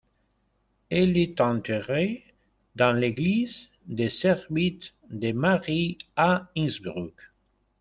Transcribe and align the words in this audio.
Elle 0.89 1.15
est 1.15 1.39
enterrée 1.41 2.23
dans 2.75 2.91
l'église 2.91 3.69
des 3.85 4.09
Servites 4.09 4.95
de 5.11 5.31
Marie 5.31 5.99
à 6.15 6.49
Innsbruck. 6.55 7.13